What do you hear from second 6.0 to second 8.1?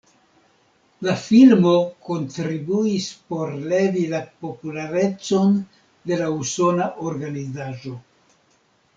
de la usona organizaĵo.